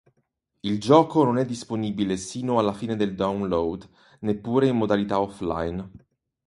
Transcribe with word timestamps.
Il 0.63 0.79
gioco 0.79 1.23
non 1.23 1.37
è 1.37 1.45
disponibile 1.45 2.17
sino 2.17 2.57
alla 2.57 2.73
fine 2.73 2.95
del 2.95 3.13
download, 3.13 3.87
neppure 4.21 4.65
in 4.65 4.75
modalità 4.77 5.19
offline. 5.19 5.89